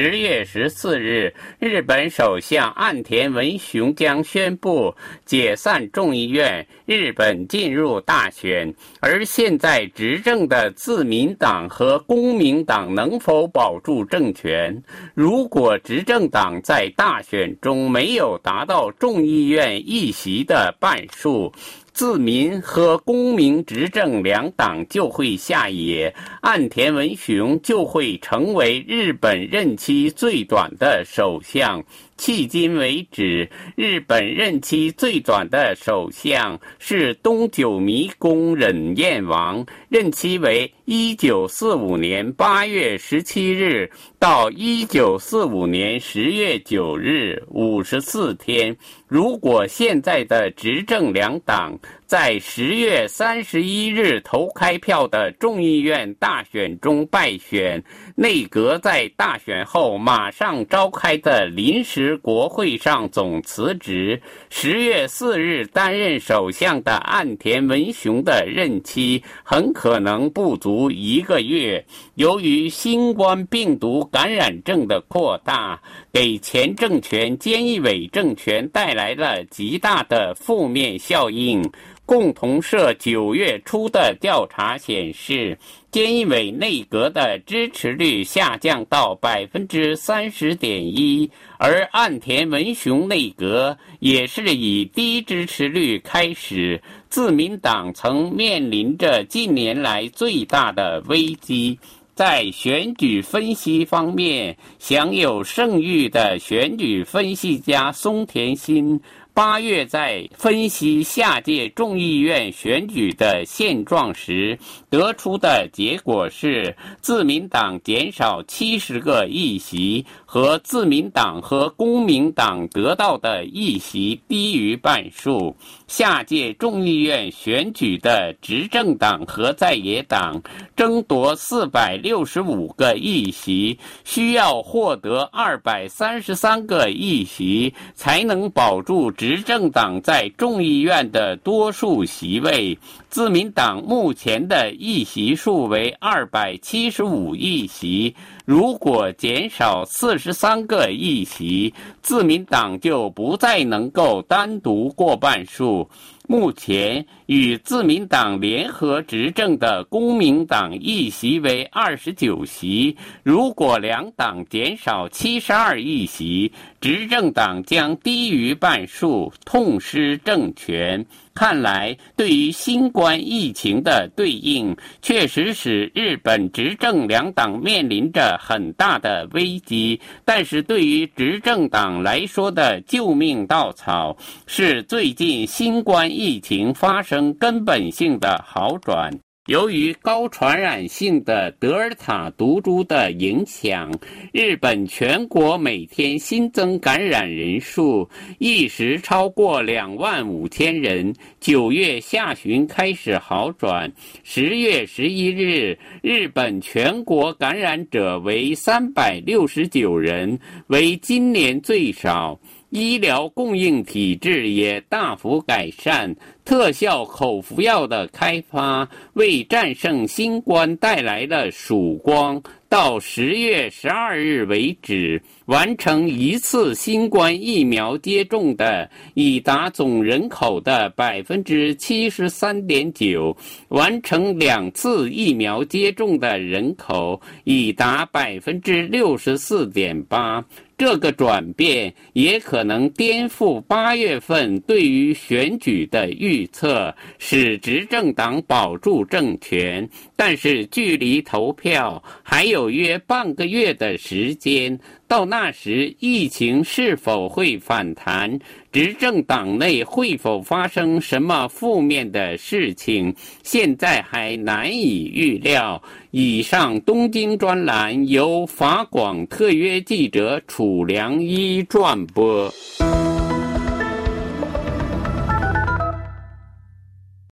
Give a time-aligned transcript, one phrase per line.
[0.00, 4.94] 十月十四日，日本首相岸田文雄将宣布
[5.24, 8.72] 解散众议院，日本进入大选。
[9.00, 14.80] 而现在执政的自民党和公民党能否保住政权？
[15.14, 21.52] 如果执政党在大选中没有达到众议院议席的半数，
[21.98, 31.82] 自民和公明执政两党就会下野，岸田文雄就会成为日本任期最短的首相。
[32.16, 48.76] 迄今为止，日本任期最短的首相是东九迷宫忍彦王，任期为一九四五年八月十七日到一九四五年十月九日，五十四天。
[49.06, 57.84] 如果现在的执政两党在十月三十一日投开票的众议院大选中败选，
[58.16, 64.22] 内阁在大选后马上召开的临时国会上总辞职。
[64.48, 71.84] 十月四日担任首相的岸田文雄的任期很可能不足一个月。
[72.14, 75.78] 由于新冠病毒感染症的扩大，
[76.10, 81.70] 给前政权菅义伟政权带来了极大的负面效应。
[82.08, 85.58] 共同社九月初的调查显示，
[85.92, 96.80] 菅义伟内阁的支持率下降到百分之三十点一，而岸田文雄内阁也是以低支持率开始。
[97.10, 101.78] 自民党曾面临着近年来最大的危机。
[102.14, 108.98] 在选举分析方面，享有盛誉的选举分析家松田新。
[109.38, 114.58] 八月在分析下届众议院选举的现状时，
[114.90, 125.54] 得出的结果是，自民党减少七十个议席，和自民党和公民党得到的议席低于半数。
[125.86, 130.42] 下届众议院选举的执政党和在野党
[130.74, 139.27] 争夺四百六十五个议席，需要获得二百三十三个议席，才能保住执。
[139.28, 142.78] 执政党在众议院的多数席位，
[143.10, 148.16] 自民党目前的议席数为二百七十五议席。
[148.46, 155.90] 如果减少四十三个议席，自民党就不再能够单独过半数。
[156.30, 166.52] 目前与自民党联合执政的公民党议席为二十九席，如果两党减少七十二议席，
[166.82, 171.06] 执政党将低于半数，痛失政权。
[171.38, 180.00] 看来，对于新冠疫情的对应，确实使日本执政两党面临着很大的危机。
[180.24, 184.16] 但是，对于执政党来说的救命稻草，
[184.48, 189.16] 是最近新冠疫情发生根本性的好转。
[189.48, 193.90] 由于高传染性的德尔塔毒株的影响，
[194.30, 198.06] 日本全国每天新增感染人数
[198.38, 201.14] 一时超过两万五千人。
[201.40, 203.90] 九月下旬开始好转，
[204.22, 212.38] 十月十一日，日本全国感染者为三百六十九人，为今年最少。
[212.70, 216.14] 医疗供应体制也大幅改善，
[216.48, 222.42] 特效口服药的开发为战胜新冠带来了曙光。
[222.70, 233.34] 到十月十二日为止，完成一次新冠疫苗接种的已达总人口的百分之七十三点九，
[233.68, 240.44] 完成两次疫苗接种的人口已达百分之六十四点八。
[240.76, 249.88] 这个转变也可能颠覆八月份对于选举的预预测，使执政党保住政权。
[250.14, 254.78] 但是，距离投票还有约半个月的时间。
[255.08, 258.38] 到那时，疫情是否会反弹？
[258.70, 263.14] 执政党内会否发生什么负面的事情？
[263.42, 265.82] 现在还难以预料。
[266.10, 272.52] 以上东京专栏由法广特约记者楚良一转播。